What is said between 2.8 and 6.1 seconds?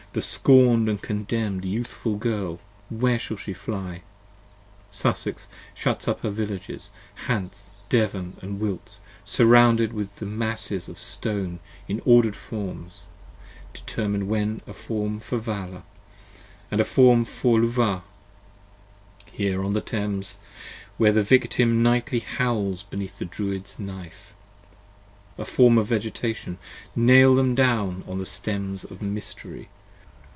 where shall she fly? Sussex shuts